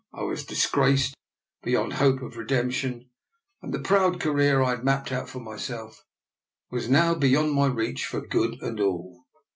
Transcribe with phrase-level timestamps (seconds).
[0.11, 1.13] I was disgraced
[1.61, 3.11] beyond hope of redemption,
[3.61, 6.03] and the proud career I had mapped out for myself
[6.71, 9.25] was now beyond my reach for good and all.